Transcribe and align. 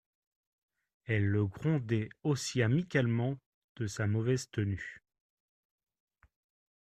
Elle 1.05 1.27
le 1.27 1.45
grondait 1.45 2.09
aussi 2.23 2.63
amicalement 2.63 3.37
de 3.75 3.85
sa 3.85 4.07
mauvaise 4.07 4.49
tenue. 4.49 5.03